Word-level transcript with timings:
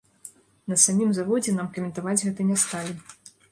На 0.73 0.77
самім 0.85 1.11
заводзе 1.17 1.55
нам 1.59 1.69
каментаваць 1.77 2.19
гэта 2.25 2.49
не 2.51 2.61
сталі. 2.65 2.99